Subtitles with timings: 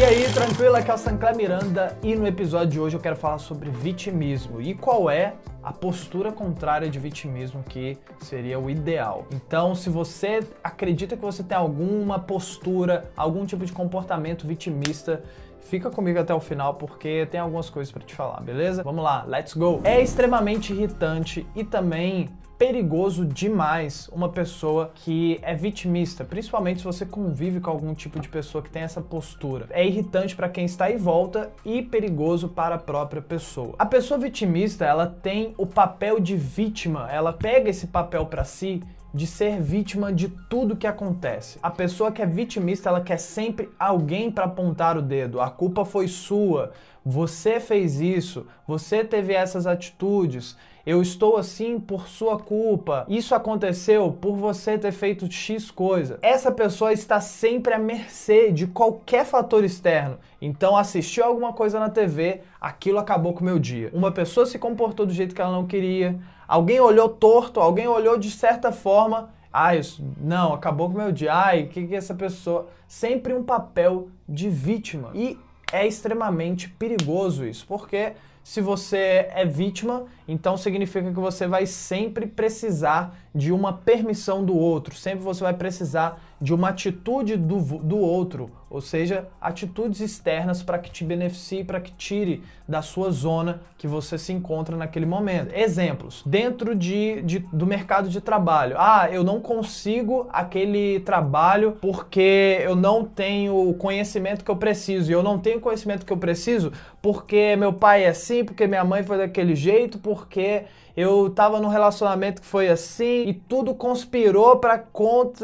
[0.00, 0.76] E aí, tranquilo?
[0.76, 4.58] Aqui é o Sancler Miranda e no episódio de hoje eu quero falar sobre vitimismo
[4.58, 9.26] e qual é a postura contrária de vitimismo que seria o ideal.
[9.32, 15.22] Então, se você acredita que você tem alguma postura, algum tipo de comportamento vitimista,
[15.62, 18.82] Fica comigo até o final porque tem algumas coisas para te falar, beleza?
[18.82, 19.80] Vamos lá, let's go.
[19.84, 22.28] É extremamente irritante e também
[22.60, 28.28] perigoso demais uma pessoa que é vitimista, principalmente se você convive com algum tipo de
[28.28, 29.66] pessoa que tem essa postura.
[29.70, 33.74] É irritante para quem está em volta e perigoso para a própria pessoa.
[33.78, 38.82] A pessoa vitimista, ela tem o papel de vítima, ela pega esse papel para si
[39.12, 41.58] de ser vítima de tudo que acontece.
[41.62, 45.40] A pessoa que é vitimista, ela quer sempre alguém para apontar o dedo.
[45.40, 46.72] A culpa foi sua.
[47.04, 53.04] Você fez isso, você teve essas atitudes, eu estou assim por sua culpa.
[53.08, 56.18] Isso aconteceu por você ter feito X coisa.
[56.22, 60.18] Essa pessoa está sempre à mercê de qualquer fator externo.
[60.40, 63.90] Então, assistiu alguma coisa na TV, aquilo acabou com o meu dia.
[63.92, 68.18] Uma pessoa se comportou do jeito que ela não queria, alguém olhou torto, alguém olhou
[68.18, 69.30] de certa forma.
[69.52, 71.34] Ai, isso, não, acabou com o meu dia.
[71.34, 72.68] Ai, o que, que é essa pessoa.
[72.88, 75.10] Sempre um papel de vítima.
[75.14, 75.38] E
[75.72, 78.12] é extremamente perigoso isso, porque
[78.50, 84.56] se você é vítima, então significa que você vai sempre precisar de uma permissão do
[84.56, 90.62] outro, sempre você vai precisar de uma atitude do, do outro, ou seja, atitudes externas
[90.62, 95.04] para que te beneficie, para que tire da sua zona que você se encontra naquele
[95.04, 95.52] momento.
[95.52, 98.76] Exemplos: dentro de, de, do mercado de trabalho.
[98.78, 105.10] Ah, eu não consigo aquele trabalho porque eu não tenho o conhecimento que eu preciso.
[105.10, 108.84] E eu não tenho conhecimento que eu preciso porque meu pai é assim, porque minha
[108.84, 110.64] mãe foi daquele jeito, porque
[110.96, 114.84] eu tava num relacionamento que foi assim e tudo conspirou para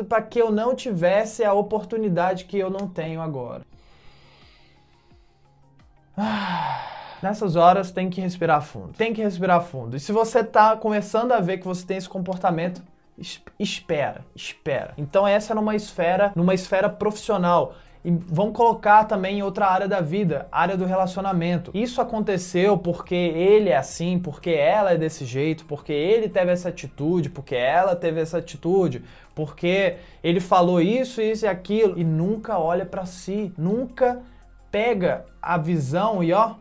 [0.08, 3.62] para que eu não tivesse a oportunidade que eu não tenho agora.
[6.16, 8.92] Ah, nessas horas tem que respirar fundo.
[8.94, 9.96] Tem que respirar fundo.
[9.96, 12.82] E se você tá começando a ver que você tem esse comportamento,
[13.58, 14.94] espera, espera.
[14.96, 17.74] Então essa é numa esfera, numa esfera profissional.
[18.06, 21.72] E vamos colocar também em outra área da vida, área do relacionamento.
[21.74, 26.68] Isso aconteceu porque ele é assim, porque ela é desse jeito, porque ele teve essa
[26.68, 29.02] atitude, porque ela teve essa atitude,
[29.34, 34.22] porque ele falou isso, isso e aquilo e nunca olha para si, nunca
[34.70, 36.54] pega a visão e ó,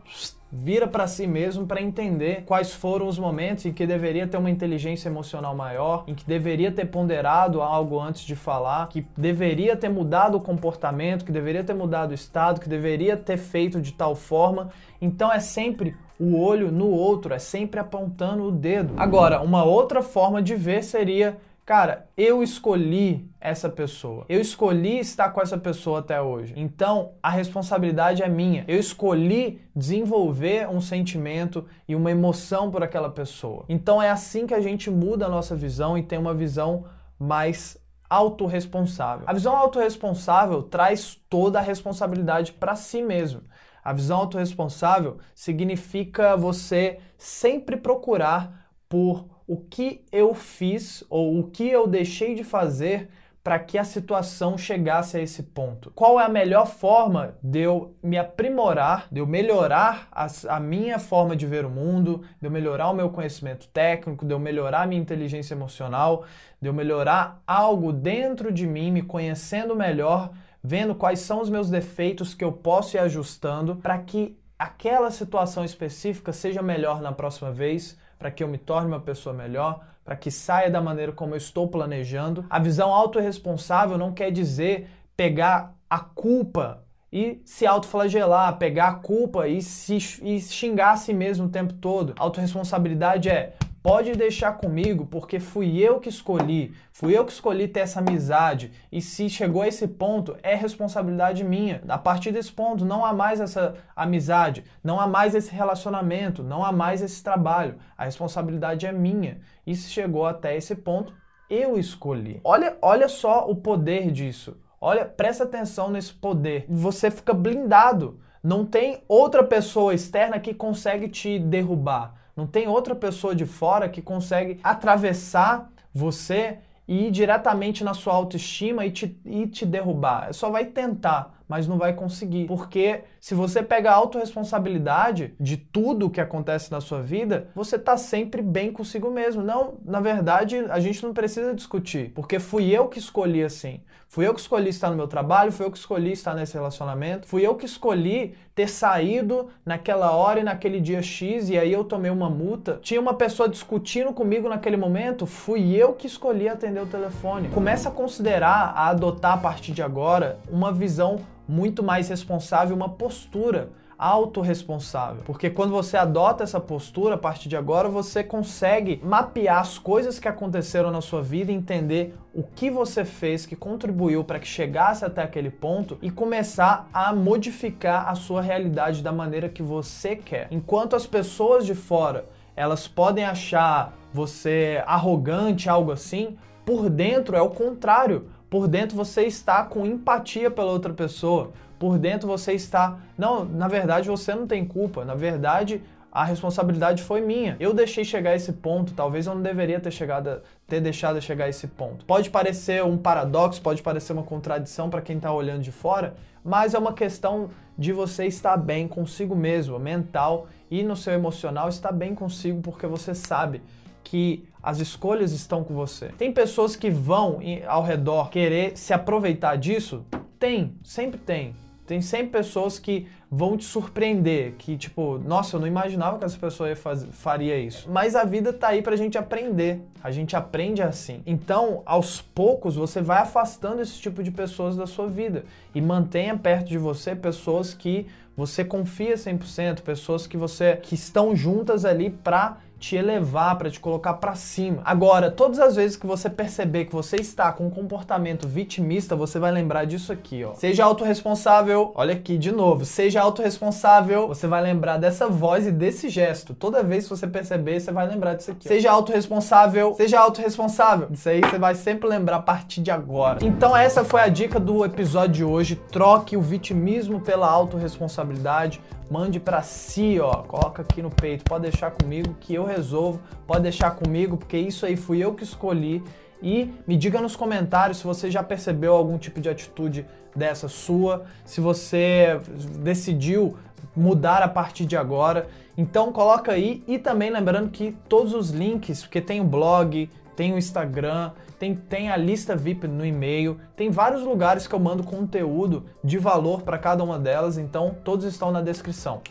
[0.50, 4.50] vira para si mesmo para entender quais foram os momentos em que deveria ter uma
[4.50, 9.88] inteligência emocional maior, em que deveria ter ponderado algo antes de falar, que deveria ter
[9.88, 14.14] mudado o comportamento, que deveria ter mudado o estado, que deveria ter feito de tal
[14.14, 14.70] forma.
[15.00, 18.94] Então é sempre o olho no outro, é sempre apontando o dedo.
[18.96, 24.24] Agora, uma outra forma de ver seria Cara, eu escolhi essa pessoa.
[24.28, 26.54] Eu escolhi estar com essa pessoa até hoje.
[26.56, 28.64] Então, a responsabilidade é minha.
[28.68, 33.64] Eu escolhi desenvolver um sentimento e uma emoção por aquela pessoa.
[33.68, 36.84] Então, é assim que a gente muda a nossa visão e tem uma visão
[37.18, 37.76] mais
[38.08, 39.24] autorresponsável.
[39.28, 43.42] A visão autorresponsável traz toda a responsabilidade para si mesmo.
[43.82, 51.68] A visão autorresponsável significa você sempre procurar por o que eu fiz ou o que
[51.68, 53.08] eu deixei de fazer
[53.46, 55.92] para que a situação chegasse a esse ponto?
[55.94, 60.98] Qual é a melhor forma de eu me aprimorar, de eu melhorar a, a, minha
[60.98, 64.82] forma de ver o mundo, de eu melhorar o meu conhecimento técnico, de eu melhorar
[64.82, 66.24] a minha inteligência emocional,
[66.60, 71.70] de eu melhorar algo dentro de mim, me conhecendo melhor, vendo quais são os meus
[71.70, 77.52] defeitos que eu posso ir ajustando para que aquela situação específica seja melhor na próxima
[77.52, 81.34] vez para que eu me torne uma pessoa melhor, para que saia da maneira como
[81.34, 82.44] eu estou planejando.
[82.48, 89.48] A visão autorresponsável não quer dizer pegar a culpa e se autoflagelar, pegar a culpa
[89.48, 92.14] e, se, e xingar a si mesmo o tempo todo.
[92.18, 93.54] Autoresponsabilidade é
[93.86, 98.72] Pode deixar comigo, porque fui eu que escolhi, fui eu que escolhi ter essa amizade.
[98.90, 101.80] E se chegou a esse ponto, é responsabilidade minha.
[101.86, 106.64] A partir desse ponto, não há mais essa amizade, não há mais esse relacionamento, não
[106.64, 107.76] há mais esse trabalho.
[107.96, 109.38] A responsabilidade é minha.
[109.64, 111.14] E se chegou até esse ponto,
[111.48, 112.40] eu escolhi.
[112.42, 114.56] Olha, olha só o poder disso.
[114.80, 116.66] Olha, presta atenção nesse poder.
[116.68, 118.18] Você fica blindado.
[118.42, 122.25] Não tem outra pessoa externa que consegue te derrubar.
[122.36, 128.12] Não tem outra pessoa de fora que consegue atravessar você e ir diretamente na sua
[128.12, 130.32] autoestima e te, e te derrubar.
[130.34, 132.46] Só vai tentar, mas não vai conseguir.
[132.46, 137.96] Porque se você pega a autorresponsabilidade de tudo que acontece na sua vida, você tá
[137.96, 139.42] sempre bem consigo mesmo.
[139.42, 143.80] Não, na verdade, a gente não precisa discutir, porque fui eu que escolhi assim.
[144.08, 147.26] Fui eu que escolhi estar no meu trabalho, fui eu que escolhi estar nesse relacionamento,
[147.26, 151.84] fui eu que escolhi ter saído naquela hora e naquele dia X e aí eu
[151.84, 152.78] tomei uma multa.
[152.80, 157.48] Tinha uma pessoa discutindo comigo naquele momento, fui eu que escolhi atender o telefone.
[157.48, 162.88] Começa a considerar, a adotar a partir de agora, uma visão muito mais responsável, uma
[162.88, 165.22] postura autorresponsável.
[165.24, 170.18] Porque quando você adota essa postura, a partir de agora, você consegue mapear as coisas
[170.18, 175.04] que aconteceram na sua vida, entender o que você fez que contribuiu para que chegasse
[175.04, 180.48] até aquele ponto e começar a modificar a sua realidade da maneira que você quer.
[180.50, 187.40] Enquanto as pessoas de fora, elas podem achar você arrogante, algo assim, por dentro é
[187.40, 188.26] o contrário.
[188.48, 192.98] Por dentro você está com empatia pela outra pessoa por dentro você está.
[193.16, 195.04] Não, na verdade você não tem culpa.
[195.04, 197.56] Na verdade, a responsabilidade foi minha.
[197.60, 201.66] Eu deixei chegar esse ponto, talvez eu não deveria ter chegado, ter deixado chegar esse
[201.66, 202.04] ponto.
[202.04, 206.74] Pode parecer um paradoxo, pode parecer uma contradição para quem está olhando de fora, mas
[206.74, 211.92] é uma questão de você estar bem consigo mesmo, mental e no seu emocional estar
[211.92, 213.60] bem consigo porque você sabe
[214.06, 216.10] que as escolhas estão com você.
[216.16, 220.04] Tem pessoas que vão ao redor querer se aproveitar disso?
[220.38, 221.54] Tem, sempre tem.
[221.86, 226.38] Tem sempre pessoas que vão te surpreender, que tipo, nossa, eu não imaginava que essa
[226.38, 226.68] pessoa
[227.12, 227.88] faria isso.
[227.90, 229.80] Mas a vida tá aí pra gente aprender.
[230.02, 231.22] A gente aprende assim.
[231.26, 235.44] Então, aos poucos, você vai afastando esse tipo de pessoas da sua vida
[235.74, 238.06] e mantenha perto de você pessoas que
[238.36, 243.80] você confia 100%, pessoas que você que estão juntas ali pra te elevar, para te
[243.80, 244.82] colocar para cima.
[244.84, 249.38] Agora, todas as vezes que você perceber que você está com um comportamento vitimista, você
[249.38, 250.54] vai lembrar disso aqui, ó.
[250.54, 251.92] Seja autorresponsável.
[251.94, 252.84] Olha aqui de novo.
[252.84, 254.28] Seja autorresponsável.
[254.28, 256.54] Você vai lembrar dessa voz e desse gesto.
[256.54, 258.66] Toda vez que você perceber, você vai lembrar disso aqui.
[258.66, 258.68] Ó.
[258.68, 259.94] Seja autorresponsável.
[259.94, 261.08] Seja autorresponsável.
[261.10, 263.38] Isso aí você vai sempre lembrar a partir de agora.
[263.42, 265.76] Então essa foi a dica do episódio de hoje.
[265.90, 268.80] Troque o vitimismo pela autorresponsabilidade
[269.10, 273.62] mande para si, ó, coloca aqui no peito, pode deixar comigo que eu resolvo, pode
[273.62, 276.02] deixar comigo, porque isso aí fui eu que escolhi.
[276.42, 281.24] E me diga nos comentários se você já percebeu algum tipo de atitude dessa sua,
[281.44, 282.38] se você
[282.78, 283.56] decidiu
[283.96, 285.48] mudar a partir de agora.
[285.76, 290.52] Então coloca aí e também lembrando que todos os links, porque tem o blog, tem
[290.52, 295.02] o Instagram, tem, tem a lista VIP no e-mail, tem vários lugares que eu mando
[295.02, 299.22] conteúdo de valor para cada uma delas, então todos estão na descrição.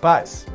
[0.00, 0.46] Paz!